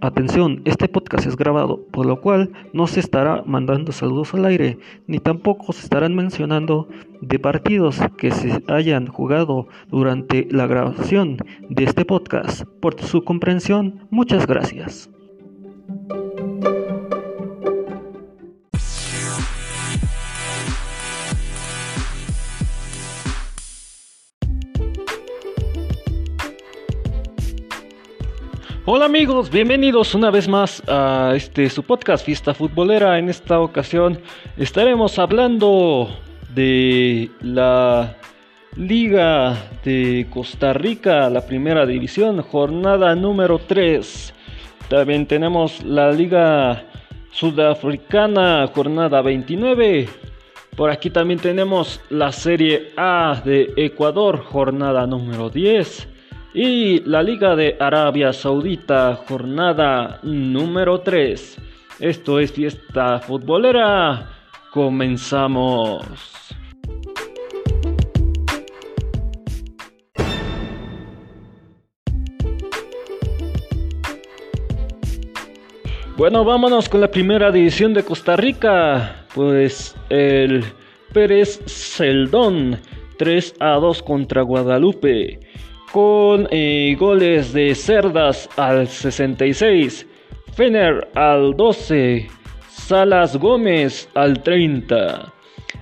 Atención, 0.00 0.62
este 0.64 0.86
podcast 0.86 1.26
es 1.26 1.34
grabado, 1.34 1.84
por 1.90 2.06
lo 2.06 2.20
cual 2.20 2.52
no 2.72 2.86
se 2.86 3.00
estará 3.00 3.42
mandando 3.44 3.90
saludos 3.90 4.32
al 4.32 4.44
aire, 4.44 4.78
ni 5.08 5.18
tampoco 5.18 5.72
se 5.72 5.82
estarán 5.82 6.14
mencionando 6.14 6.88
de 7.20 7.40
partidos 7.40 7.98
que 8.16 8.30
se 8.30 8.62
hayan 8.68 9.08
jugado 9.08 9.66
durante 9.90 10.46
la 10.52 10.68
grabación 10.68 11.38
de 11.68 11.82
este 11.82 12.04
podcast. 12.04 12.62
Por 12.80 13.00
su 13.00 13.24
comprensión, 13.24 14.06
muchas 14.10 14.46
gracias. 14.46 15.10
Hola 28.98 29.06
amigos, 29.06 29.48
bienvenidos 29.48 30.12
una 30.16 30.32
vez 30.32 30.48
más 30.48 30.82
a 30.88 31.32
este 31.36 31.70
su 31.70 31.84
podcast 31.84 32.26
Fiesta 32.26 32.52
Futbolera. 32.52 33.16
En 33.16 33.28
esta 33.28 33.60
ocasión 33.60 34.18
estaremos 34.56 35.20
hablando 35.20 36.08
de 36.52 37.30
la 37.40 38.16
Liga 38.74 39.56
de 39.84 40.26
Costa 40.30 40.72
Rica, 40.72 41.30
la 41.30 41.46
primera 41.46 41.86
división, 41.86 42.42
jornada 42.42 43.14
número 43.14 43.60
3. 43.60 44.34
También 44.88 45.26
tenemos 45.26 45.80
la 45.84 46.10
Liga 46.10 46.84
Sudafricana, 47.30 48.66
jornada 48.74 49.22
29. 49.22 50.08
Por 50.76 50.90
aquí 50.90 51.10
también 51.10 51.38
tenemos 51.38 52.00
la 52.10 52.32
Serie 52.32 52.90
A 52.96 53.40
de 53.44 53.72
Ecuador, 53.76 54.42
jornada 54.42 55.06
número 55.06 55.50
10. 55.50 56.17
Y 56.54 57.00
la 57.00 57.22
Liga 57.22 57.54
de 57.54 57.76
Arabia 57.78 58.32
Saudita, 58.32 59.16
jornada 59.28 60.18
número 60.22 61.00
3. 61.00 61.58
Esto 62.00 62.40
es 62.40 62.52
fiesta 62.52 63.18
futbolera. 63.20 64.30
Comenzamos. 64.72 66.06
Bueno, 76.16 76.44
vámonos 76.44 76.88
con 76.88 77.02
la 77.02 77.10
primera 77.10 77.52
división 77.52 77.92
de 77.92 78.02
Costa 78.02 78.36
Rica. 78.36 79.26
Pues 79.34 79.94
el 80.08 80.64
Pérez 81.12 81.60
Celdón 81.66 82.80
3 83.18 83.54
a 83.60 83.74
2 83.74 84.02
contra 84.02 84.42
Guadalupe 84.42 85.40
con 85.92 86.48
eh, 86.50 86.96
goles 86.98 87.52
de 87.52 87.74
Cerdas 87.74 88.48
al 88.56 88.88
66, 88.88 90.06
Fener 90.54 91.08
al 91.14 91.56
12, 91.56 92.28
Salas 92.68 93.36
Gómez 93.36 94.08
al 94.14 94.42
30. 94.42 95.32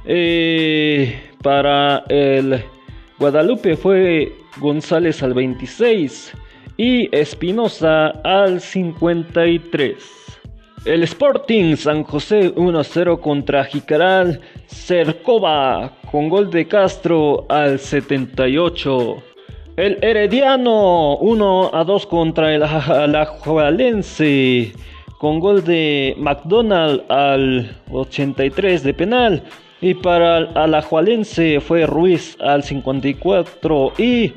Eh, 0.05 1.31
para 1.43 2.05
el 2.09 2.63
Guadalupe 3.19 3.77
fue 3.77 4.33
González 4.59 5.23
al 5.23 5.35
26 5.35 6.33
y 6.77 7.09
Espinosa 7.17 8.09
al 8.23 8.61
53. 8.61 9.95
El 10.85 11.03
Sporting 11.03 11.75
San 11.77 12.05
José 12.05 12.55
1-0 12.55 13.21
contra 13.21 13.65
Jicaral 13.65 14.41
Cercova 14.67 15.93
con 16.11 16.29
gol 16.29 16.51
de 16.51 16.69
Castro 16.69 17.45
al 17.49 17.81
78. 17.81 19.36
El 19.77 20.03
Herediano 20.03 21.17
1 21.19 21.71
a 21.75 21.85
2 21.85 22.07
contra 22.07 22.55
el 22.55 22.63
Alajuelense 22.63 24.73
con 25.19 25.39
gol 25.39 25.63
de 25.65 26.15
McDonald 26.17 27.03
al 27.11 27.77
83 27.91 28.83
de 28.83 28.95
penal. 28.95 29.43
Y 29.83 29.93
para 29.93 30.39
el 30.39 30.49
Alajuelense 30.57 31.61
fue 31.61 31.85
Ruiz 31.85 32.39
al 32.41 32.63
54 32.63 33.93
y 33.99 34.33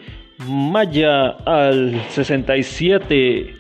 Maya 0.46 1.30
al 1.46 2.02
67. 2.10 3.56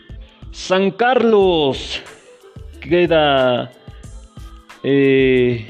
San 0.52 0.92
Carlos 0.92 2.02
queda 2.82 3.72
2 4.84 4.84
eh, 4.84 5.66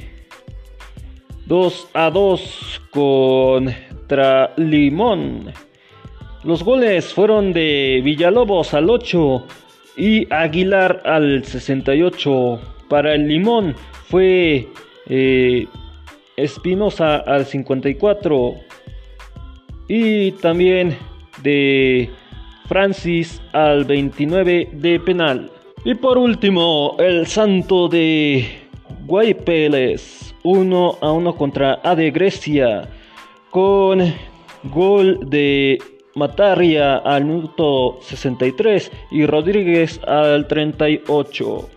a 1.93 2.09
2 2.09 2.81
contra 2.89 4.53
Limón. 4.57 5.68
Los 6.43 6.63
goles 6.63 7.13
fueron 7.13 7.51
de 7.51 8.01
Villalobos 8.03 8.73
al 8.73 8.89
8 8.89 9.45
y 9.97 10.25
Aguilar 10.33 11.01
al 11.03 11.43
68. 11.43 12.59
Para 12.87 13.13
el 13.13 13.27
Limón 13.27 13.75
fue 14.07 14.67
eh, 15.09 15.67
Espinosa 16.37 17.17
al 17.17 17.45
54 17.45 18.53
y 19.89 20.31
también 20.33 20.97
de 21.43 22.09
Francis 22.67 23.41
al 23.51 23.83
29 23.83 24.69
de 24.71 24.99
penal. 25.01 25.51
Y 25.83 25.95
por 25.95 26.17
último, 26.17 26.95
el 26.99 27.27
Santo 27.27 27.89
de 27.89 28.47
Guaypeles 29.05 30.33
1 30.43 30.97
a 31.01 31.11
1 31.11 31.35
contra 31.35 31.73
AD 31.83 32.13
Grecia 32.13 32.89
con 33.49 34.13
gol 34.63 35.19
de 35.29 35.79
Mataria 36.15 36.97
al 36.97 37.25
minuto 37.25 37.99
63 38.01 38.91
y 39.11 39.25
Rodríguez 39.25 39.99
al 40.05 40.47
38. 40.47 41.69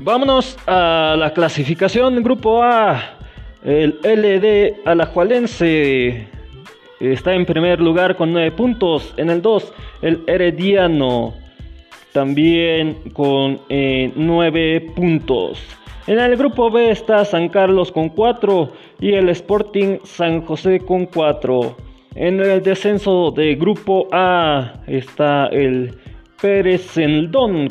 Vámonos 0.00 0.56
a 0.66 1.16
la 1.18 1.32
clasificación 1.32 2.22
grupo 2.22 2.62
A. 2.62 3.18
El 3.64 3.98
LD 4.04 4.86
Alajualense 4.86 6.28
Está 7.00 7.34
en 7.34 7.44
primer 7.44 7.78
lugar 7.78 8.16
con 8.16 8.32
9 8.32 8.52
puntos. 8.52 9.12
En 9.18 9.28
el 9.28 9.42
2, 9.42 9.72
el 10.06 10.22
Herediano. 10.26 11.34
También 12.12 12.96
con 13.12 13.60
9 13.68 14.76
eh, 14.76 14.80
puntos. 14.94 15.60
En 16.06 16.20
el 16.20 16.36
grupo 16.36 16.70
B 16.70 16.90
está 16.90 17.24
San 17.24 17.48
Carlos 17.48 17.90
con 17.90 18.10
4 18.10 18.72
y 19.00 19.12
el 19.12 19.28
Sporting 19.30 19.98
San 20.04 20.42
José 20.42 20.78
con 20.78 21.06
4. 21.06 21.76
En 22.14 22.40
el 22.40 22.62
descenso 22.62 23.32
de 23.32 23.56
grupo 23.56 24.06
A 24.12 24.74
está 24.86 25.48
el 25.48 25.94
Pérez 26.40 26.94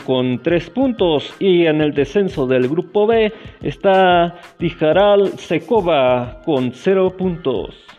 con 0.06 0.44
3 0.44 0.70
puntos 0.72 1.34
y 1.40 1.66
en 1.66 1.82
el 1.82 1.94
descenso 1.94 2.46
del 2.46 2.68
grupo 2.68 3.08
B 3.08 3.32
está 3.62 4.36
Tijaral 4.58 5.40
Secova 5.40 6.42
con 6.46 6.74
0 6.74 7.16
puntos. 7.18 7.95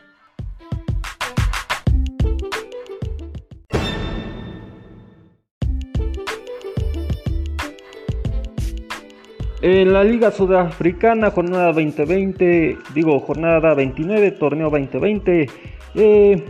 En 9.62 9.90
la 9.90 10.04
Liga 10.04 10.30
Sudafricana, 10.30 11.30
jornada 11.30 11.72
2020, 11.72 12.76
digo 12.94 13.18
jornada 13.20 13.72
29, 13.72 14.32
torneo 14.32 14.68
2020, 14.68 15.46
eh, 15.94 16.44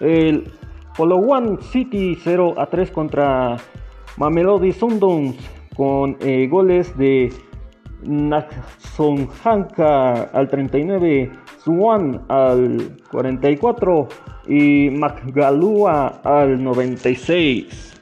el 0.00 0.50
One 0.98 1.58
City 1.70 2.16
0 2.24 2.54
a 2.56 2.64
3 2.64 2.90
contra 2.92 3.58
Mamelodi 4.16 4.72
Sundowns 4.72 5.36
con 5.76 6.16
eh, 6.20 6.48
goles 6.48 6.96
de 6.96 7.30
Hanka 9.44 10.22
al 10.32 10.48
39, 10.48 11.30
Swan 11.62 12.22
al 12.28 12.96
44 13.10 14.08
y 14.48 14.88
Macgalua 14.88 16.22
al 16.24 16.64
96. 16.64 18.00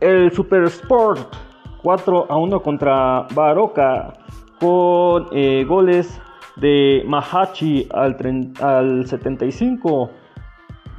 El 0.00 0.32
Super 0.32 0.64
Sport 0.64 1.49
4 1.82 2.26
a 2.28 2.36
1 2.36 2.60
contra 2.60 3.26
Baroka 3.34 4.12
con 4.58 5.26
eh, 5.32 5.64
goles 5.66 6.20
de 6.56 7.02
Mahachi 7.06 7.88
al, 7.92 8.16
al 8.60 9.06
75, 9.06 10.10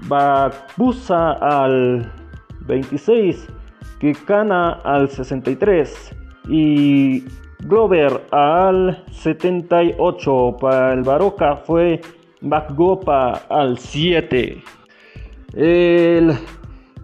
Babusa 0.08 1.34
al 1.34 2.12
26, 2.66 3.48
Kikana 4.00 4.80
al 4.84 5.10
63 5.10 6.16
y 6.50 7.24
Glover 7.60 8.26
al 8.32 9.04
78. 9.12 10.58
Para 10.60 10.94
el 10.94 11.04
Baroka 11.04 11.56
fue 11.58 12.02
Bakgopa 12.42 13.44
al 13.50 13.78
7. 13.78 14.64
El 15.54 16.34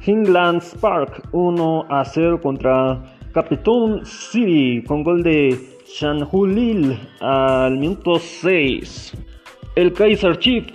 Hinglands 0.03 0.75
Park 0.81 1.27
1 1.31 1.85
a 1.89 2.05
0 2.05 2.41
contra 2.41 3.16
Capitón 3.33 4.05
City 4.05 4.83
con 4.85 5.03
gol 5.03 5.23
de 5.23 5.57
Shanhulil 5.85 6.97
al 7.19 7.77
minuto 7.77 8.19
6. 8.19 9.13
El 9.75 9.93
Kaiser 9.93 10.37
Chiefs 10.39 10.73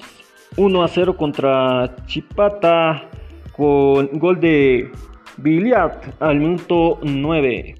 1 0.57 0.83
a 0.83 0.89
0 0.89 1.17
contra 1.17 1.97
Chipata 2.07 3.09
con 3.57 4.09
gol 4.19 4.41
de 4.41 4.91
Billiard 5.39 6.15
al 6.21 6.37
minuto 6.37 6.99
9. 7.03 7.75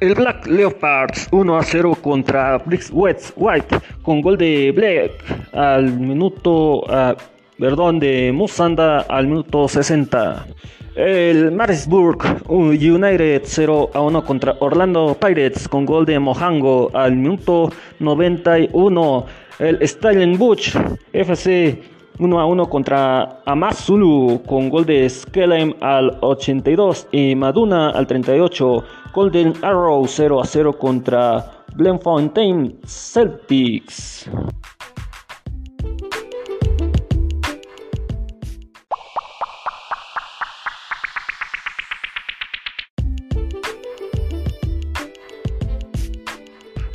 El 0.00 0.14
Black 0.14 0.46
Leopards 0.46 1.28
1 1.30 1.56
a 1.56 1.62
0 1.62 1.94
contra 2.02 2.58
Bricks 2.58 2.90
West 2.92 3.32
White 3.36 3.78
con 4.02 4.20
gol 4.20 4.36
de 4.36 4.72
Black 4.74 5.12
al 5.52 5.98
minuto, 5.98 6.80
uh, 6.80 7.14
perdón, 7.58 8.00
de 8.00 8.32
Musanda 8.32 9.02
al 9.02 9.28
minuto 9.28 9.68
60. 9.68 10.46
El 10.94 11.52
Marisburg 11.52 12.18
United 12.48 13.42
0 13.44 13.90
a 13.94 14.00
1 14.02 14.24
contra 14.24 14.56
Orlando 14.60 15.16
Pirates 15.18 15.66
con 15.66 15.86
gol 15.86 16.04
de 16.04 16.18
Mojango 16.18 16.90
al 16.92 17.16
minuto 17.16 17.70
91. 17.98 19.24
El 19.58 19.88
Stellenbosch 19.88 20.76
FC 21.14 21.82
1 22.18 22.40
a 22.40 22.44
1 22.44 22.68
contra 22.68 23.40
Amazulu 23.46 24.42
con 24.46 24.68
gol 24.68 24.84
de 24.84 25.08
Skelem 25.08 25.72
al 25.80 26.18
82 26.20 27.08
y 27.10 27.34
Maduna 27.36 27.88
al 27.90 28.06
38. 28.06 28.84
Golden 29.14 29.54
Arrow 29.62 30.06
0 30.06 30.42
a 30.42 30.44
0 30.44 30.78
contra 30.78 31.64
Glenfontaine 31.74 32.74
Celtics. 32.84 34.28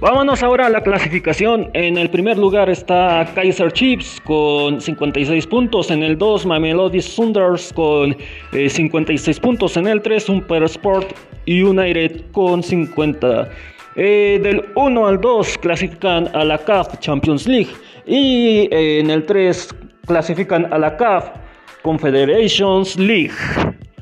Vámonos 0.09 0.41
ahora 0.41 0.67
a 0.67 0.69
la 0.69 0.79
clasificación. 0.79 1.69
En 1.73 1.97
el 1.97 2.09
primer 2.09 2.37
lugar 2.37 2.69
está 2.69 3.29
Kaiser 3.35 3.73
Chiefs 3.73 4.21
con 4.23 4.79
56 4.79 5.45
puntos. 5.47 5.91
En 5.91 6.01
el 6.01 6.17
2, 6.17 6.45
Mamelody 6.45 7.01
Sunders 7.01 7.73
con 7.73 8.15
56 8.53 9.37
eh, 9.37 9.41
puntos. 9.41 9.75
En 9.75 9.85
el 9.85 10.01
3, 10.01 10.23
Super 10.23 10.63
Sport 10.63 11.11
United 11.45 12.21
con 12.31 12.63
50. 12.63 13.49
Eh, 13.97 14.39
del 14.41 14.63
1 14.75 15.07
al 15.07 15.19
2 15.19 15.57
clasifican 15.57 16.29
a 16.33 16.45
la 16.45 16.57
CAF 16.57 16.99
Champions 16.99 17.45
League. 17.45 17.71
Y 18.05 18.69
eh, 18.71 19.01
en 19.01 19.09
el 19.09 19.25
3 19.25 19.75
clasifican 20.05 20.71
a 20.73 20.77
la 20.77 20.95
CAF 20.95 21.31
Confederations 21.81 22.97
League. 22.97 23.35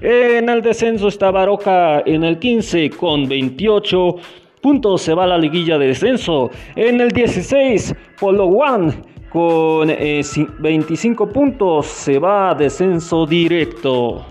En 0.02 0.50
el 0.50 0.62
descenso 0.62 1.08
está 1.08 1.32
Baroca 1.32 2.04
en 2.06 2.24
el 2.24 2.38
15 2.38 2.92
con 2.92 3.28
28 3.28 4.18
puntos 4.66 5.04
se 5.04 5.14
va 5.14 5.28
la 5.28 5.38
liguilla 5.38 5.78
de 5.78 5.90
descenso. 5.90 6.50
En 6.76 7.00
el 7.00 7.10
16, 7.10 7.94
Polo 8.20 8.46
One 8.46 8.92
con 9.30 9.90
25 9.90 11.24
eh, 11.24 11.28
puntos 11.28 11.86
se 11.86 12.18
va 12.18 12.50
a 12.50 12.56
descenso 12.56 13.28
directo. 13.28 14.26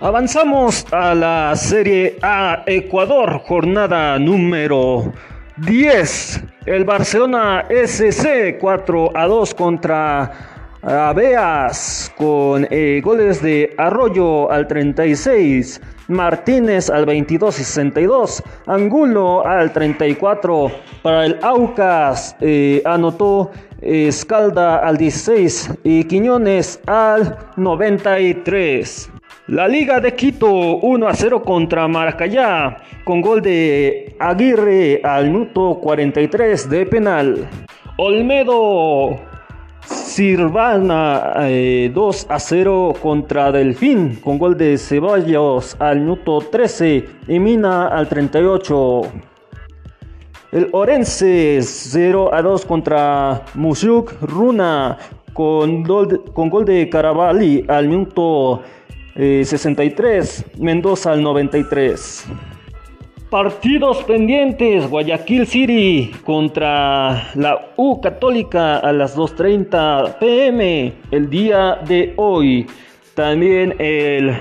Avanzamos 0.00 0.86
a 0.92 1.14
la 1.14 1.54
Serie 1.56 2.16
A 2.22 2.62
Ecuador, 2.66 3.42
jornada 3.44 4.18
número 4.18 5.12
10. 5.58 6.42
El 6.64 6.86
Barcelona 6.86 7.66
SC 7.68 8.56
4 8.58 9.10
a 9.14 9.26
2 9.26 9.54
contra 9.54 10.53
Aveas 10.86 12.12
con 12.14 12.66
eh, 12.70 13.00
goles 13.02 13.40
de 13.40 13.74
Arroyo 13.78 14.50
al 14.50 14.68
36, 14.68 15.80
Martínez 16.08 16.90
al 16.90 17.06
22 17.06 17.58
y 17.58 17.64
62, 17.64 18.42
Angulo 18.66 19.46
al 19.46 19.72
34. 19.72 20.70
Para 21.02 21.24
el 21.24 21.38
Aucas 21.42 22.36
eh, 22.42 22.82
anotó 22.84 23.50
Escalda 23.80 24.76
al 24.76 24.98
16 24.98 25.70
y 25.84 26.04
Quiñones 26.04 26.78
al 26.86 27.38
93. 27.56 29.10
La 29.46 29.66
Liga 29.66 30.00
de 30.00 30.14
Quito 30.14 30.50
1 30.50 31.08
a 31.08 31.14
0 31.14 31.42
contra 31.42 31.88
Maracayá 31.88 32.76
con 33.04 33.22
gol 33.22 33.40
de 33.40 34.14
Aguirre 34.18 35.00
al 35.02 35.30
minuto 35.30 35.78
43 35.82 36.68
de 36.68 36.84
penal. 36.84 37.48
Olmedo 37.96 39.33
Sirvana 40.14 41.34
2 41.38 41.42
eh, 41.42 42.26
a 42.28 42.38
0 42.38 42.94
contra 43.02 43.50
Delfín 43.50 44.20
con 44.22 44.38
gol 44.38 44.56
de 44.56 44.78
Ceballos 44.78 45.74
al 45.80 46.02
minuto 46.02 46.38
13 46.38 47.04
y 47.26 47.40
Mina 47.40 47.88
al 47.88 48.08
38. 48.08 49.02
El 50.52 50.68
Orense 50.70 51.58
0 51.60 52.32
a 52.32 52.42
2 52.42 52.64
contra 52.64 53.42
Musyuk 53.54 54.12
Runa 54.22 54.98
con 55.32 55.82
gol, 55.82 56.64
de 56.64 56.88
Caravalli 56.88 57.64
al 57.66 57.88
minuto 57.88 58.62
63, 59.16 60.38
eh, 60.38 60.44
Mendoza 60.60 61.10
al 61.10 61.24
93. 61.24 62.53
Partidos 63.34 64.04
pendientes, 64.04 64.88
Guayaquil 64.88 65.48
City 65.48 66.12
contra 66.22 67.32
la 67.34 67.72
U 67.76 68.00
Católica 68.00 68.76
a 68.76 68.92
las 68.92 69.18
2.30 69.18 70.18
pm 70.20 70.92
el 71.10 71.28
día 71.28 71.80
de 71.84 72.12
hoy. 72.14 72.64
También 73.16 73.74
el 73.80 74.36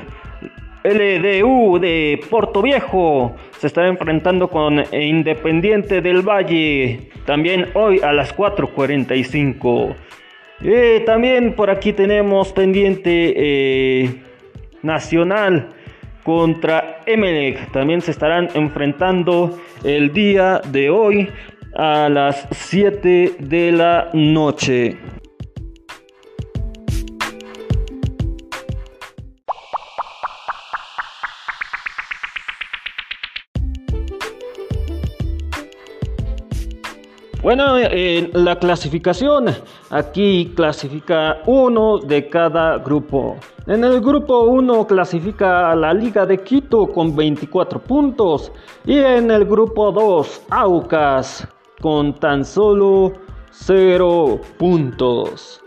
LDU 0.84 1.80
de 1.80 2.22
Puerto 2.30 2.62
Viejo 2.62 3.36
se 3.58 3.66
está 3.66 3.88
enfrentando 3.88 4.48
con 4.48 4.84
Independiente 4.94 6.00
del 6.00 6.22
Valle, 6.22 7.10
también 7.26 7.70
hoy 7.74 8.00
a 8.00 8.14
las 8.14 8.38
4.45. 8.38 9.96
Eh, 10.62 11.02
también 11.04 11.56
por 11.56 11.72
aquí 11.72 11.94
tenemos 11.94 12.54
pendiente 12.54 13.34
eh, 13.36 14.22
Nacional 14.84 15.70
contra 16.24 16.93
Emelec. 17.06 17.72
También 17.72 18.02
se 18.02 18.12
estarán 18.12 18.50
enfrentando 18.54 19.60
el 19.84 20.14
día 20.14 20.62
de 20.72 20.90
hoy 20.90 21.30
a 21.76 22.10
las 22.10 22.48
7 22.52 23.36
de 23.40 23.72
la 23.72 24.10
noche. 24.14 24.98
En 37.56 38.32
la 38.34 38.56
clasificación, 38.58 39.46
aquí 39.92 40.54
clasifica 40.56 41.38
uno 41.46 42.00
de 42.00 42.28
cada 42.28 42.80
grupo. 42.80 43.38
En 43.68 43.84
el 43.84 44.02
grupo 44.02 44.46
1 44.46 44.88
clasifica 44.88 45.72
a 45.72 45.76
la 45.76 45.94
Liga 45.94 46.26
de 46.26 46.40
Quito 46.40 46.88
con 46.88 47.16
24 47.16 47.80
puntos 47.80 48.52
y 48.86 48.98
en 48.98 49.30
el 49.30 49.46
grupo 49.46 49.92
2 49.92 50.46
Aucas 50.50 51.48
con 51.80 52.16
tan 52.16 52.44
solo 52.44 53.14
0 53.52 54.40
puntos. 54.58 55.63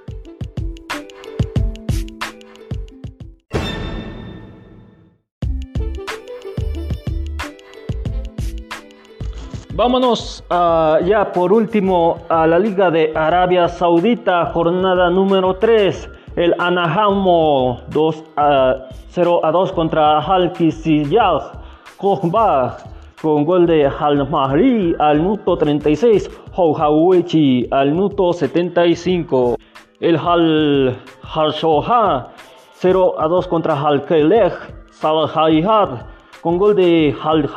Vámonos 9.76 10.42
uh, 10.48 11.04
ya 11.04 11.30
por 11.32 11.52
último 11.52 12.16
a 12.30 12.46
la 12.46 12.58
Liga 12.58 12.90
de 12.90 13.12
Arabia 13.14 13.68
Saudita, 13.68 14.46
jornada 14.46 15.10
número 15.10 15.56
3. 15.56 16.08
El 16.34 16.54
Anahamo 16.58 17.82
2 17.90 18.24
a 18.38 18.88
0 19.10 19.44
a 19.44 19.50
2 19.50 19.72
contra 19.72 20.20
Al 20.20 20.52
Kisiyah 20.52 21.60
Kohbah 21.98 22.78
con 23.20 23.44
gol 23.44 23.66
de 23.66 23.84
Al 23.84 24.26
Mahri 24.30 24.96
al 24.98 25.20
minuto 25.20 25.58
36, 25.58 26.30
Houhawechi 26.54 27.68
al 27.70 27.90
minuto 27.90 28.32
75. 28.32 29.56
El 30.00 30.16
Al 30.16 30.96
Harshoha 31.22 32.32
0 32.80 33.14
a 33.18 33.28
2 33.28 33.46
contra 33.46 33.78
Al 33.78 34.06
Kelech 34.06 34.54
Salahayhad 34.90 36.15
con 36.40 36.58
gol 36.58 36.74
de 36.74 37.14
Hal 37.22 37.50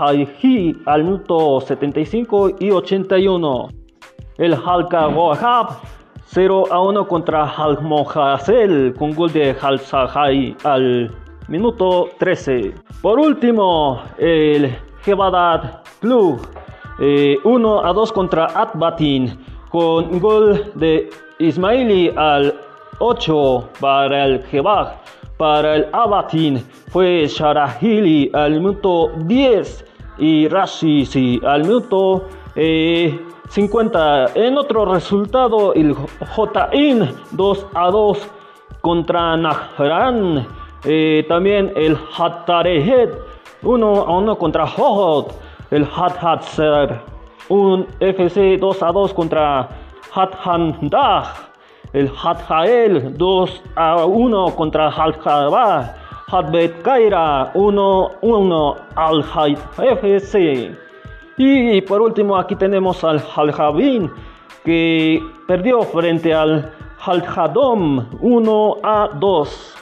al 0.86 1.04
minuto 1.04 1.62
75 1.62 2.52
y 2.60 2.72
81. 2.72 3.70
El 4.38 4.54
Halka 4.54 5.08
Wahab 5.08 5.80
0 6.26 6.66
a 6.72 6.80
1 6.80 7.08
contra 7.08 7.44
Al 7.44 7.82
Mohasel 7.82 8.94
con 8.98 9.16
gol 9.16 9.32
de 9.34 9.56
Hal 9.60 9.82
al 10.64 11.12
minuto 11.48 12.10
13. 12.20 12.76
Por 13.02 13.20
último, 13.20 14.02
el 14.18 14.76
Jebadat 15.02 15.88
Club 16.00 16.40
1 17.00 17.02
eh, 17.02 17.82
a 17.84 17.94
2 17.94 18.12
contra 18.12 18.46
Atbatin 18.46 19.38
con 19.70 20.20
gol 20.20 20.72
de 20.76 21.10
Ismaili 21.40 22.12
al 22.16 22.54
8 23.00 23.70
para 23.80 24.26
el 24.26 24.44
Jebaj. 24.44 24.96
Para 25.40 25.78
el 25.78 25.88
Abatin 25.94 26.62
fue 26.90 27.26
Sharahili 27.26 28.30
al 28.34 28.56
minuto 28.56 29.14
10 29.20 29.86
y 30.18 30.50
Rashi 30.50 31.40
al 31.46 31.62
minuto 31.62 32.26
50. 33.48 34.26
Eh, 34.26 34.32
en 34.36 34.58
otro 34.58 34.84
resultado, 34.84 35.74
el 35.74 35.94
J.In 35.94 37.10
2 37.32 37.68
a 37.74 37.90
2 37.90 38.28
contra 38.82 39.38
Nahran. 39.38 40.46
Eh, 40.84 41.26
también 41.30 41.72
el 41.78 41.98
Hatarehet 42.18 43.18
1 43.64 43.88
a 43.88 44.18
1 44.18 44.38
contra 44.38 44.66
Hohot. 44.66 45.40
El 45.72 45.86
Hat 45.86 46.22
Hatzer. 46.22 47.00
Un 47.48 47.88
FC 48.02 48.58
2 48.58 48.84
a 48.84 48.92
2 48.92 49.14
contra 49.14 49.70
Hat 50.14 50.36
Handah. 50.44 51.49
El 51.94 52.12
Hat 52.24 52.40
Hael 52.50 53.18
2 53.18 53.64
a 53.76 54.06
1 54.06 54.56
contra 54.56 54.88
Hat 54.88 55.16
Hatbet 56.32 56.82
Kaira 56.84 57.52
1 57.56 58.10
1 58.22 58.76
al 58.96 59.26
FC. 59.78 60.76
Y 61.38 61.82
por 61.82 62.02
último 62.02 62.38
aquí 62.38 62.56
tenemos 62.56 63.04
al 63.04 63.24
Al 63.36 63.52
Javin 63.52 64.12
que 64.64 65.24
perdió 65.48 65.82
frente 65.82 66.34
al 66.34 66.72
Al 67.06 67.24
Hadom 67.26 68.06
1 68.22 68.76
a 68.84 69.10
2. 69.20 69.76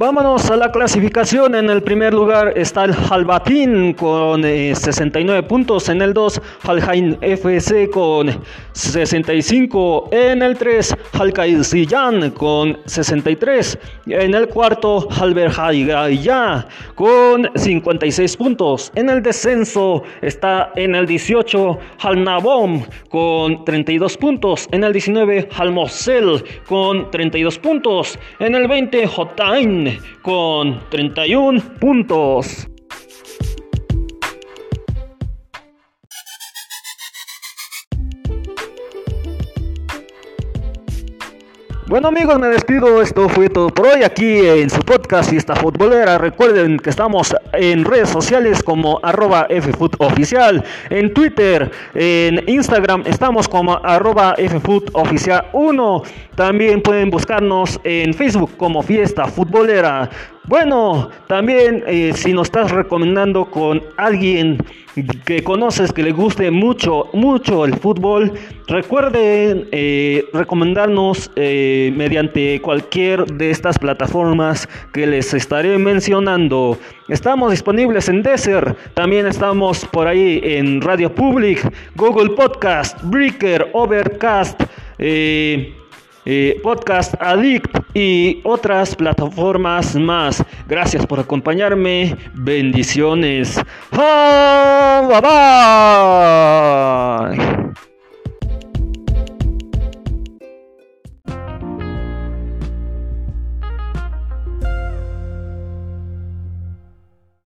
Vámonos 0.00 0.50
a 0.50 0.56
la 0.56 0.72
clasificación. 0.72 1.54
En 1.54 1.68
el 1.68 1.82
primer 1.82 2.14
lugar 2.14 2.54
está 2.56 2.86
el 2.86 2.94
Halbatín 3.10 3.92
con 3.92 4.42
69 4.42 5.38
eh, 5.38 5.42
puntos. 5.42 5.90
En 5.90 6.00
el 6.00 6.14
2, 6.14 6.40
Haljain 6.62 7.18
FC 7.20 7.90
con 7.90 8.40
65. 8.72 10.08
En 10.10 10.40
el 10.40 10.56
3, 10.56 10.96
Halkaizillan 11.12 12.30
con 12.30 12.78
63. 12.86 13.78
En 14.06 14.32
el 14.32 14.48
cuarto, 14.48 15.06
Halberhaigaya 15.10 16.66
con 16.94 17.50
56 17.54 18.38
puntos. 18.38 18.90
En 18.94 19.10
el 19.10 19.22
descenso 19.22 20.02
está 20.22 20.72
en 20.76 20.94
el 20.94 21.04
18, 21.04 21.78
Halnabom 21.98 22.86
con 23.10 23.66
32 23.66 24.16
puntos. 24.16 24.66
En 24.72 24.82
el 24.82 24.94
19, 24.94 25.50
Halmosel 25.54 26.42
con 26.66 27.10
32 27.10 27.58
puntos. 27.58 28.18
En 28.38 28.54
el 28.54 28.66
20, 28.66 29.06
Jotain 29.06 29.89
con 30.22 30.80
31 30.90 31.60
puntos. 31.80 32.68
Bueno 41.90 42.06
amigos, 42.06 42.38
me 42.38 42.46
despido. 42.46 43.02
Esto 43.02 43.28
fue 43.28 43.48
todo 43.48 43.68
por 43.68 43.88
hoy 43.88 44.04
aquí 44.04 44.46
en 44.46 44.70
su 44.70 44.78
podcast 44.82 45.28
Fiesta 45.28 45.56
Futbolera. 45.56 46.18
Recuerden 46.18 46.76
que 46.76 46.88
estamos 46.88 47.34
en 47.52 47.84
redes 47.84 48.10
sociales 48.10 48.62
como 48.62 49.00
arroba 49.02 49.48
FFootOficial. 49.50 50.62
En 50.88 51.12
Twitter, 51.12 51.68
en 51.94 52.48
Instagram 52.48 53.02
estamos 53.06 53.48
como 53.48 53.74
arroba 53.84 54.36
FFootOficial1. 54.36 56.04
También 56.36 56.80
pueden 56.80 57.10
buscarnos 57.10 57.80
en 57.82 58.14
Facebook 58.14 58.56
como 58.56 58.82
Fiesta 58.82 59.26
Futbolera. 59.26 60.08
Bueno, 60.44 61.10
también 61.26 61.84
eh, 61.86 62.12
si 62.14 62.32
nos 62.32 62.48
estás 62.48 62.70
recomendando 62.70 63.44
con 63.44 63.82
alguien 63.98 64.58
que 65.26 65.44
conoces 65.44 65.92
que 65.92 66.02
le 66.02 66.12
guste 66.12 66.50
mucho, 66.50 67.08
mucho 67.12 67.66
el 67.66 67.74
fútbol, 67.74 68.32
recuerden 68.66 69.68
eh, 69.70 70.24
recomendarnos 70.32 71.30
eh, 71.36 71.92
mediante 71.94 72.60
cualquier 72.62 73.26
de 73.26 73.50
estas 73.50 73.78
plataformas 73.78 74.66
que 74.92 75.06
les 75.06 75.32
estaré 75.34 75.76
mencionando. 75.76 76.78
Estamos 77.08 77.50
disponibles 77.50 78.08
en 78.08 78.22
Desert, 78.22 78.76
también 78.94 79.26
estamos 79.26 79.84
por 79.92 80.06
ahí 80.06 80.40
en 80.42 80.80
Radio 80.80 81.14
Public, 81.14 81.70
Google 81.96 82.30
Podcast, 82.30 82.98
Breaker, 83.04 83.68
Overcast. 83.74 84.60
Podcast 86.62 87.14
Addict 87.18 87.79
y 87.94 88.40
otras 88.44 88.94
plataformas 88.94 89.96
más. 89.96 90.44
Gracias 90.68 91.06
por 91.06 91.20
acompañarme. 91.20 92.16
Bendiciones. 92.34 93.60
bye 93.90 95.20
bye. 97.50 97.69